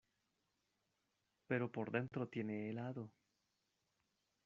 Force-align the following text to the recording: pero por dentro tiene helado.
pero 1.45 1.71
por 1.71 1.91
dentro 1.91 2.27
tiene 2.27 2.71
helado. 2.71 3.11